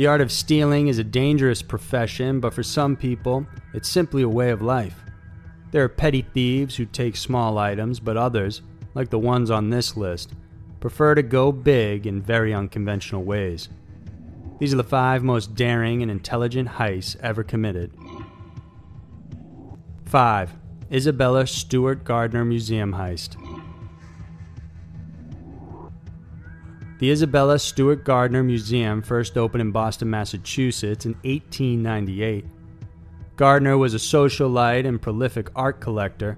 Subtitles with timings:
[0.00, 4.28] The art of stealing is a dangerous profession, but for some people, it's simply a
[4.30, 5.04] way of life.
[5.72, 8.62] There are petty thieves who take small items, but others,
[8.94, 10.32] like the ones on this list,
[10.80, 13.68] prefer to go big in very unconventional ways.
[14.58, 17.92] These are the five most daring and intelligent heists ever committed.
[20.06, 20.54] 5.
[20.90, 23.36] Isabella Stewart Gardner Museum Heist.
[27.00, 32.44] The Isabella Stewart Gardner Museum first opened in Boston, Massachusetts in 1898.
[33.36, 36.36] Gardner was a socialite and prolific art collector.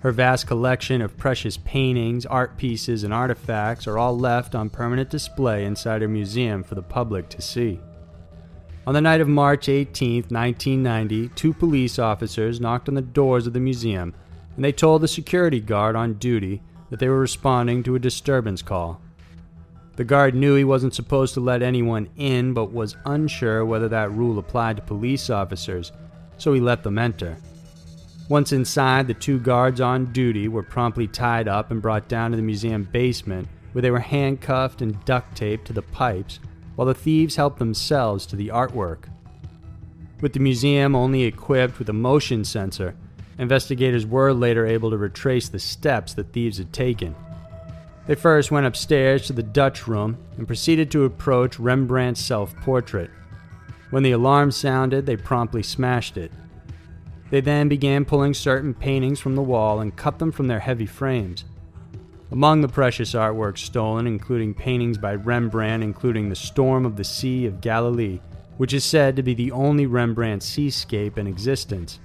[0.00, 5.08] Her vast collection of precious paintings, art pieces, and artifacts are all left on permanent
[5.08, 7.80] display inside her museum for the public to see.
[8.86, 13.54] On the night of March 18, 1990, two police officers knocked on the doors of
[13.54, 14.12] the museum
[14.56, 18.60] and they told the security guard on duty that they were responding to a disturbance
[18.60, 19.00] call.
[19.96, 24.12] The guard knew he wasn't supposed to let anyone in, but was unsure whether that
[24.12, 25.92] rule applied to police officers,
[26.38, 27.36] so he let them enter.
[28.28, 32.36] Once inside, the two guards on duty were promptly tied up and brought down to
[32.36, 36.40] the museum basement, where they were handcuffed and duct taped to the pipes,
[36.74, 39.04] while the thieves helped themselves to the artwork.
[40.22, 42.94] With the museum only equipped with a motion sensor,
[43.38, 47.14] investigators were later able to retrace the steps the thieves had taken.
[48.06, 53.10] They first went upstairs to the Dutch room and proceeded to approach Rembrandt's self portrait.
[53.90, 56.32] When the alarm sounded, they promptly smashed it.
[57.30, 60.86] They then began pulling certain paintings from the wall and cut them from their heavy
[60.86, 61.44] frames.
[62.32, 67.46] Among the precious artworks stolen, including paintings by Rembrandt, including The Storm of the Sea
[67.46, 68.20] of Galilee,
[68.56, 72.00] which is said to be the only Rembrandt seascape in existence.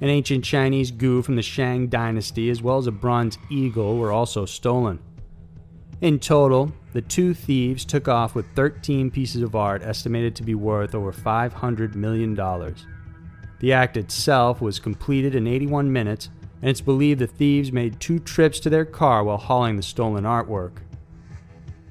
[0.00, 4.12] An ancient Chinese gu from the Shang dynasty, as well as a bronze eagle, were
[4.12, 5.00] also stolen.
[6.02, 10.54] In total, the two thieves took off with 13 pieces of art estimated to be
[10.54, 12.34] worth over $500 million.
[13.60, 16.28] The act itself was completed in 81 minutes,
[16.60, 20.24] and it's believed the thieves made two trips to their car while hauling the stolen
[20.24, 20.78] artwork.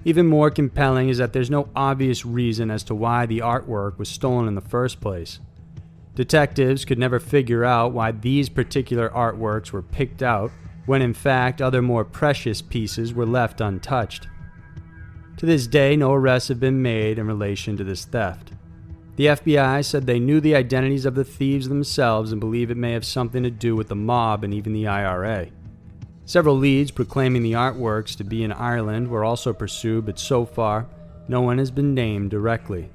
[0.03, 4.07] Even more compelling is that there's no obvious reason as to why the artwork was
[4.07, 5.39] stolen in the first place.
[6.13, 10.51] Detectives could never figure out why these particular artworks were picked out
[10.85, 14.27] when in fact other more precious pieces were left untouched.
[15.37, 18.51] To this day, no arrests have been made in relation to this theft.
[19.17, 22.91] The FBI said they knew the identities of the thieves themselves and believe it may
[22.91, 25.47] have something to do with the mob and even the IRA.
[26.25, 30.87] Several leads proclaiming the artworks to be in Ireland were also pursued, but so far,
[31.27, 32.89] no one has been named directly.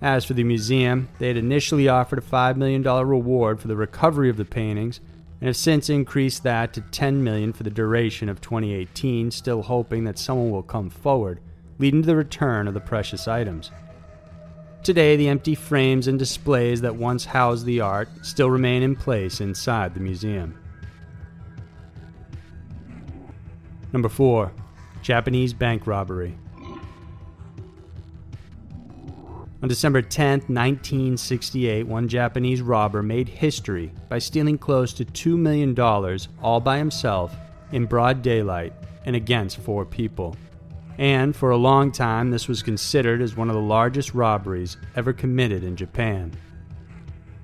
[0.00, 4.28] As for the museum, they had initially offered a $5 million reward for the recovery
[4.28, 5.00] of the paintings
[5.40, 10.04] and have since increased that to 10 million for the duration of 2018, still hoping
[10.04, 11.40] that someone will come forward,
[11.78, 13.70] leading to the return of the precious items.
[14.82, 19.40] Today, the empty frames and displays that once housed the art still remain in place
[19.40, 20.56] inside the museum.
[23.92, 24.52] Number 4.
[25.02, 26.36] Japanese Bank Robbery.
[29.62, 35.74] On December 10, 1968, one Japanese robber made history by stealing close to $2 million
[36.42, 37.34] all by himself
[37.72, 38.74] in broad daylight
[39.06, 40.36] and against four people.
[40.98, 45.14] And for a long time, this was considered as one of the largest robberies ever
[45.14, 46.32] committed in Japan.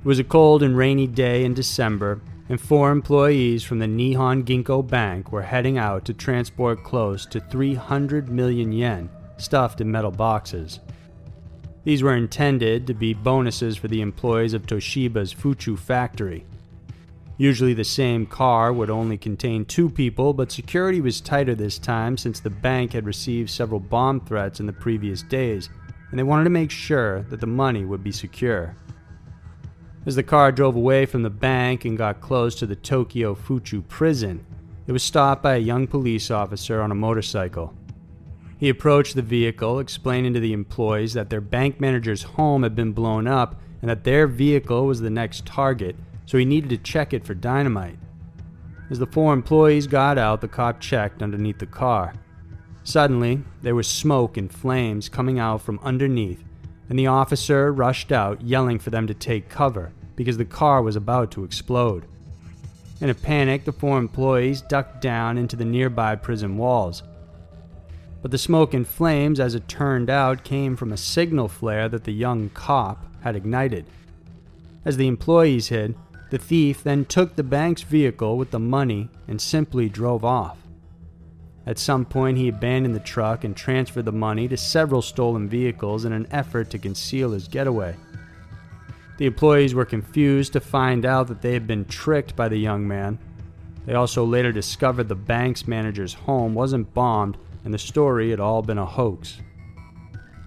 [0.01, 4.45] It was a cold and rainy day in December, and four employees from the Nihon
[4.45, 9.09] Ginko Bank were heading out to transport close to 300 million yen
[9.39, 10.81] stuffed in metal boxes.
[11.85, 16.45] These were intended to be bonuses for the employees of Toshiba's Fuchu factory.
[17.39, 22.17] Usually, the same car would only contain two people, but security was tighter this time
[22.17, 25.69] since the bank had received several bomb threats in the previous days,
[26.11, 28.77] and they wanted to make sure that the money would be secure.
[30.07, 33.87] As the car drove away from the bank and got close to the Tokyo Fuchu
[33.89, 34.45] prison,
[34.87, 37.75] it was stopped by a young police officer on a motorcycle.
[38.63, 42.93] He approached the vehicle, explaining to the employees that their bank manager's home had been
[42.93, 47.13] blown up and that their vehicle was the next target, so he needed to check
[47.13, 47.99] it for dynamite.
[48.89, 52.15] As the four employees got out, the cop checked underneath the car.
[52.85, 56.45] Suddenly, there was smoke and flames coming out from underneath,
[56.89, 60.95] and the officer rushed out, yelling for them to take cover because the car was
[60.95, 62.05] about to explode.
[63.01, 67.03] In a panic, the four employees ducked down into the nearby prison walls.
[68.23, 72.05] But the smoke and flames, as it turned out, came from a signal flare that
[72.05, 73.85] the young cop had ignited.
[74.85, 75.97] As the employees hid,
[76.31, 80.57] the thief then took the bank's vehicle with the money and simply drove off.
[81.67, 86.05] At some point, he abandoned the truck and transferred the money to several stolen vehicles
[86.05, 87.97] in an effort to conceal his getaway.
[89.19, 92.87] The employees were confused to find out that they had been tricked by the young
[92.89, 93.19] man.
[93.87, 98.63] They also later discovered the bank's manager's home wasn't bombed and the story had all
[98.63, 99.39] been a hoax.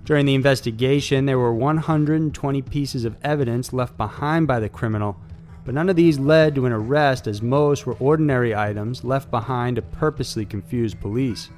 [0.06, 5.17] During the investigation, there were 120 pieces of evidence left behind by the criminal,
[5.63, 9.77] but none of these led to an arrest as most were ordinary items left behind
[9.77, 11.50] to purposely confuse police.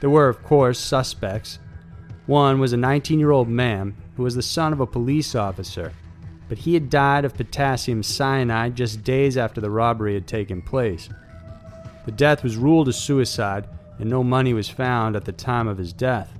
[0.00, 1.58] There were, of course, suspects.
[2.26, 5.94] One was a 19 year old man who was the son of a police officer,
[6.50, 11.08] but he had died of potassium cyanide just days after the robbery had taken place.
[12.04, 13.66] The death was ruled a suicide,
[13.98, 16.38] and no money was found at the time of his death.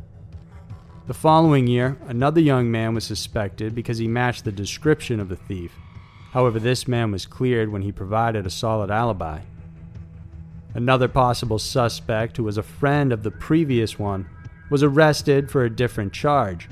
[1.07, 5.37] The following year, another young man was suspected because he matched the description of the
[5.37, 5.73] thief.
[6.33, 9.41] However, this man was cleared when he provided a solid alibi.
[10.75, 14.29] Another possible suspect, who was a friend of the previous one,
[14.71, 16.69] was arrested for a different charge.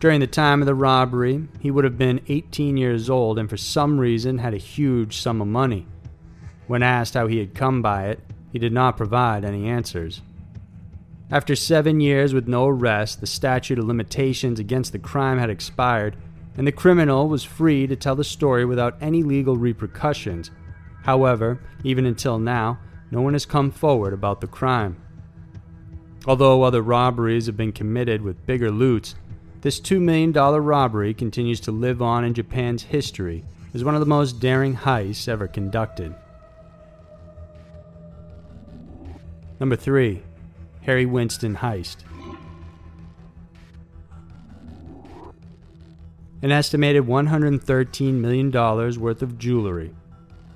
[0.00, 3.56] During the time of the robbery, he would have been 18 years old and for
[3.56, 5.86] some reason had a huge sum of money.
[6.68, 8.20] When asked how he had come by it,
[8.52, 10.22] he did not provide any answers.
[11.30, 16.16] After seven years with no arrest, the statute of limitations against the crime had expired,
[16.56, 20.50] and the criminal was free to tell the story without any legal repercussions.
[21.02, 22.78] However, even until now,
[23.10, 24.96] no one has come forward about the crime.
[26.26, 29.14] Although other robberies have been committed with bigger loots,
[29.60, 34.06] this $2 million robbery continues to live on in Japan's history as one of the
[34.06, 36.14] most daring heists ever conducted.
[39.60, 40.22] Number 3
[40.82, 41.98] Harry Winston heist.
[46.40, 49.94] An estimated $113 million worth of jewelry.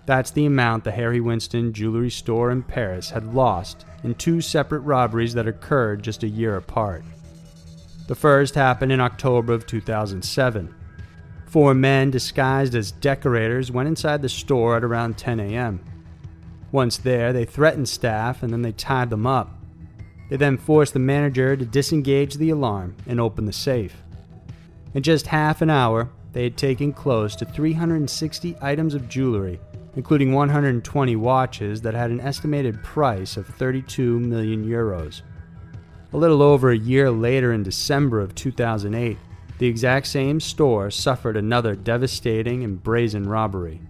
[0.07, 4.81] That's the amount the Harry Winston jewelry store in Paris had lost in two separate
[4.81, 7.05] robberies that occurred just a year apart.
[8.07, 10.75] The first happened in October of 2007.
[11.47, 15.81] Four men disguised as decorators went inside the store at around 10 a.m.
[16.73, 19.51] Once there, they threatened staff and then they tied them up.
[20.31, 24.03] They then forced the manager to disengage the alarm and open the safe.
[24.95, 29.61] In just half an hour, they had taken close to 360 items of jewelry,
[29.95, 35.21] including 120 watches that had an estimated price of 32 million euros.
[36.15, 39.19] A little over a year later, in December of 2008,
[39.59, 43.81] the exact same store suffered another devastating and brazen robbery.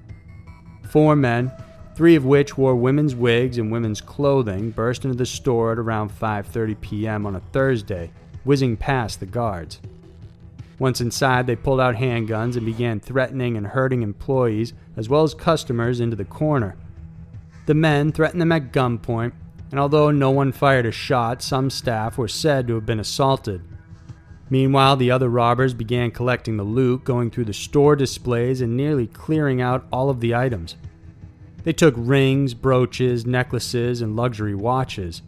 [0.91, 1.53] Four men,
[1.95, 6.11] three of which wore women's wigs and women's clothing, burst into the store at around
[6.11, 7.27] 5:30 p.m.
[7.27, 8.11] on a Thursday,
[8.45, 9.81] whizzing past the guards.
[10.79, 15.35] Once inside, they pulled out handguns and began threatening and herding employees as well as
[15.35, 16.75] customers into the corner.
[17.67, 19.33] The men threatened them at gunpoint,
[19.71, 23.63] and although no one fired a shot, some staff were said to have been assaulted.
[24.51, 29.07] Meanwhile, the other robbers began collecting the loot, going through the store displays and nearly
[29.07, 30.77] clearing out all of the items.
[31.63, 35.23] They took rings, brooches, necklaces, and luxury watches.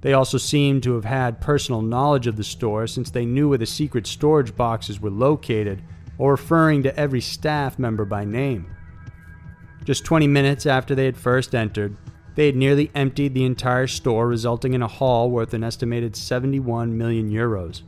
[0.00, 3.58] They also seemed to have had personal knowledge of the store since they knew where
[3.58, 5.82] the secret storage boxes were located
[6.16, 8.74] or referring to every staff member by name.
[9.84, 11.96] Just 20 minutes after they had first entered,
[12.34, 16.96] they had nearly emptied the entire store, resulting in a haul worth an estimated 71
[16.96, 17.82] million euros.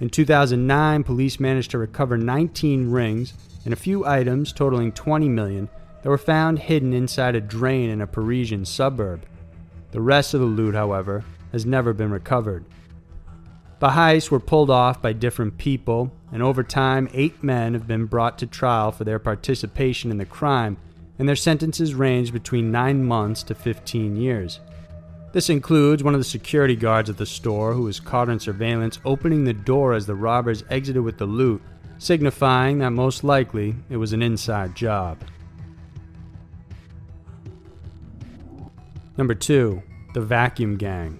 [0.00, 5.68] In 2009, police managed to recover 19 rings and a few items totaling 20 million
[6.04, 9.24] that were found hidden inside a drain in a Parisian suburb.
[9.90, 12.66] The rest of the loot, however, has never been recovered.
[13.78, 18.04] The heists were pulled off by different people, and over time, eight men have been
[18.04, 20.76] brought to trial for their participation in the crime,
[21.18, 24.60] and their sentences range between 9 months to 15 years.
[25.32, 28.98] This includes one of the security guards at the store who was caught on surveillance
[29.06, 31.62] opening the door as the robbers exited with the loot,
[31.96, 35.16] signifying that most likely it was an inside job.
[39.16, 39.80] Number 2.
[40.12, 41.18] The Vacuum Gang.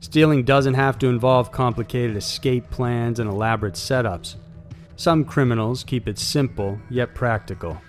[0.00, 4.36] Stealing doesn't have to involve complicated escape plans and elaborate setups.
[4.96, 7.80] Some criminals keep it simple, yet practical.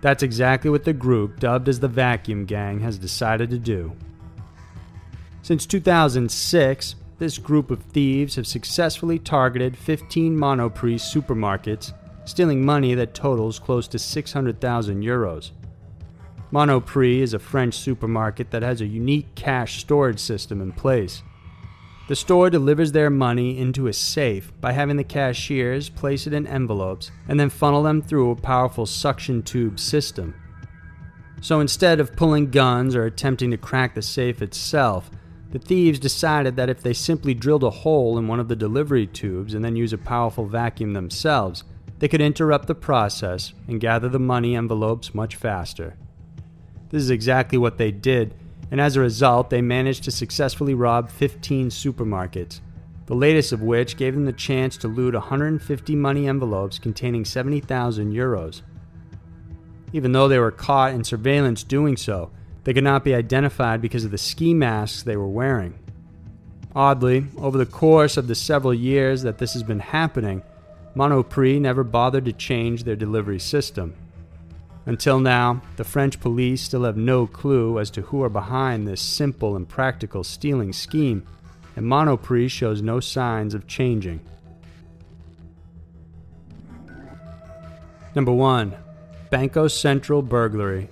[0.00, 3.96] That's exactly what the group, dubbed as the Vacuum Gang, has decided to do.
[5.42, 11.92] Since 2006, this group of thieves have successfully targeted 15 Monoprix supermarkets
[12.26, 15.52] stealing money that totals close to 600,000 euros.
[16.52, 21.22] Monoprix is a French supermarket that has a unique cash storage system in place.
[22.08, 26.46] The store delivers their money into a safe by having the cashiers place it in
[26.46, 30.34] envelopes and then funnel them through a powerful suction tube system.
[31.40, 35.10] So instead of pulling guns or attempting to crack the safe itself,
[35.50, 39.06] the thieves decided that if they simply drilled a hole in one of the delivery
[39.06, 41.64] tubes and then use a powerful vacuum themselves,
[41.98, 45.96] they could interrupt the process and gather the money envelopes much faster.
[46.90, 48.34] This is exactly what they did,
[48.70, 52.60] and as a result, they managed to successfully rob 15 supermarkets,
[53.06, 58.12] the latest of which gave them the chance to loot 150 money envelopes containing 70,000
[58.12, 58.62] euros.
[59.92, 62.30] Even though they were caught in surveillance doing so,
[62.64, 65.78] they could not be identified because of the ski masks they were wearing.
[66.74, 70.42] Oddly, over the course of the several years that this has been happening,
[70.96, 73.94] Monoprix never bothered to change their delivery system.
[74.86, 79.02] Until now, the French police still have no clue as to who are behind this
[79.02, 81.26] simple and practical stealing scheme,
[81.76, 84.20] and Monoprix shows no signs of changing.
[88.14, 88.74] Number 1.
[89.28, 90.88] Banco Central Burglary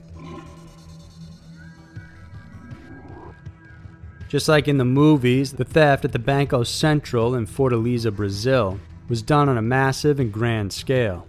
[4.28, 9.22] Just like in the movies, the theft at the Banco Central in Fortaleza, Brazil, was
[9.22, 11.26] done on a massive and grand scale.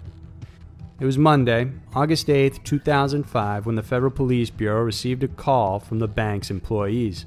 [0.99, 5.99] It was Monday, August 8, 2005, when the Federal Police Bureau received a call from
[5.99, 7.25] the bank's employees.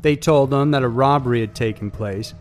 [0.00, 2.32] They told them that a robbery had taken place,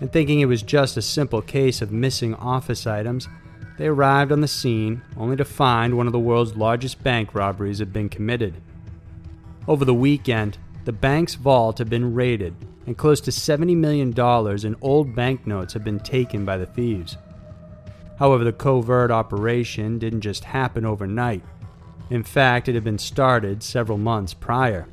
[0.00, 3.28] and thinking it was just a simple case of missing office items,
[3.76, 7.78] they arrived on the scene only to find one of the world's largest bank robberies
[7.78, 8.54] had been committed.
[9.66, 12.54] Over the weekend, the bank's vault had been raided,
[12.90, 14.12] and close to $70 million
[14.66, 17.16] in old banknotes had been taken by the thieves.
[18.18, 21.44] However, the covert operation didn't just happen overnight.
[22.10, 24.88] In fact, it had been started several months prior.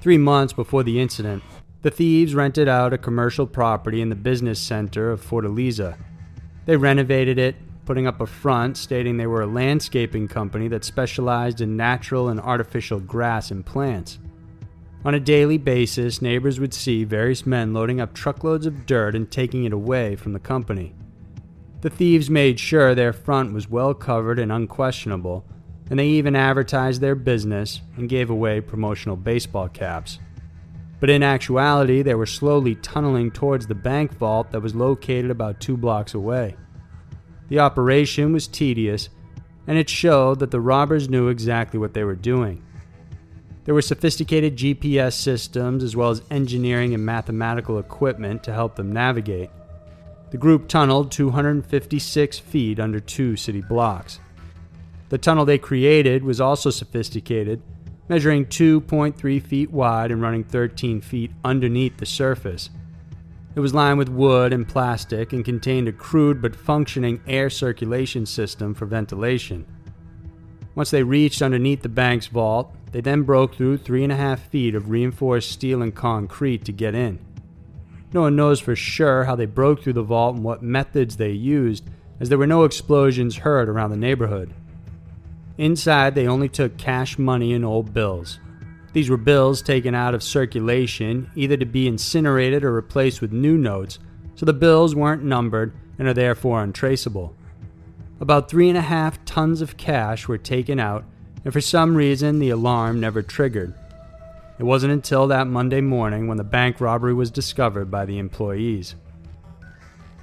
[0.00, 1.44] Three months before the incident,
[1.82, 5.96] the thieves rented out a commercial property in the business center of Fortaleza.
[6.66, 7.54] They renovated it,
[7.86, 12.40] putting up a front stating they were a landscaping company that specialized in natural and
[12.40, 14.18] artificial grass and plants.
[15.02, 19.30] On a daily basis, neighbors would see various men loading up truckloads of dirt and
[19.30, 20.94] taking it away from the company.
[21.80, 25.46] The thieves made sure their front was well covered and unquestionable,
[25.88, 30.18] and they even advertised their business and gave away promotional baseball caps.
[31.00, 35.60] But in actuality, they were slowly tunneling towards the bank vault that was located about
[35.60, 36.56] two blocks away.
[37.48, 39.08] The operation was tedious,
[39.66, 42.62] and it showed that the robbers knew exactly what they were doing.
[43.70, 48.90] There were sophisticated GPS systems as well as engineering and mathematical equipment to help them
[48.90, 49.48] navigate.
[50.32, 54.18] The group tunneled 256 feet under two city blocks.
[55.10, 57.62] The tunnel they created was also sophisticated,
[58.08, 62.70] measuring 2.3 feet wide and running 13 feet underneath the surface.
[63.54, 68.26] It was lined with wood and plastic and contained a crude but functioning air circulation
[68.26, 69.64] system for ventilation.
[70.74, 74.48] Once they reached underneath the bank's vault, they then broke through three and a half
[74.48, 77.18] feet of reinforced steel and concrete to get in.
[78.12, 81.30] No one knows for sure how they broke through the vault and what methods they
[81.30, 81.84] used,
[82.18, 84.52] as there were no explosions heard around the neighborhood.
[85.58, 88.40] Inside, they only took cash money and old bills.
[88.92, 93.56] These were bills taken out of circulation, either to be incinerated or replaced with new
[93.56, 94.00] notes,
[94.34, 97.34] so the bills weren't numbered and are therefore untraceable.
[98.20, 101.04] About three and a half tons of cash were taken out
[101.44, 103.74] and for some reason the alarm never triggered.
[104.58, 108.94] It wasn't until that Monday morning when the bank robbery was discovered by the employees.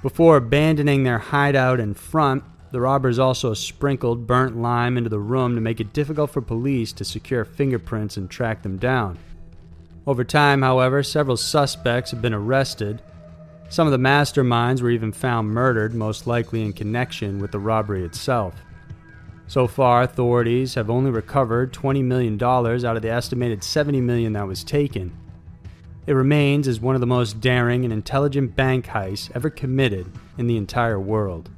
[0.00, 5.54] Before abandoning their hideout in front, the robbers also sprinkled burnt lime into the room
[5.54, 9.18] to make it difficult for police to secure fingerprints and track them down.
[10.06, 13.02] Over time, however, several suspects have been arrested.
[13.70, 18.04] Some of the masterminds were even found murdered, most likely in connection with the robbery
[18.04, 18.54] itself.
[19.48, 24.46] So far, authorities have only recovered $20 million out of the estimated 70 million that
[24.46, 25.16] was taken.
[26.06, 30.48] It remains as one of the most daring and intelligent bank heists ever committed in
[30.48, 31.48] the entire world.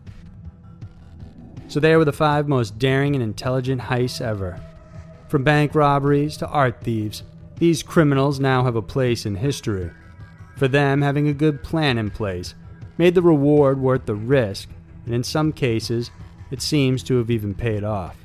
[1.66, 4.60] So, there were the five most daring and intelligent heists ever.
[5.28, 7.24] From bank robberies to art thieves,
[7.58, 9.90] these criminals now have a place in history.
[10.56, 12.54] For them, having a good plan in place
[12.98, 14.68] made the reward worth the risk,
[15.06, 16.10] and in some cases,
[16.50, 18.16] it seems to have even paid off.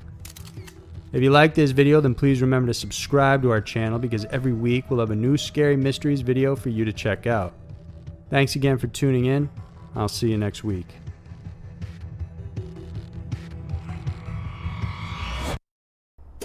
[1.14, 4.52] If you like this video, then please remember to subscribe to our channel because every
[4.52, 7.54] week we'll have a new Scary Mysteries video for you to check out.
[8.30, 9.50] Thanks again for tuning in.
[9.96, 10.88] I'll see you next week.